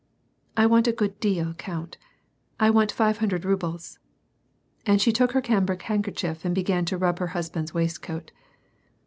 [0.57, 1.95] "I want a good deal, count;
[2.59, 3.99] I want five hundred rubles."
[4.83, 8.31] And she took her cambric handkerchief and began to rub her husband's waistcoat.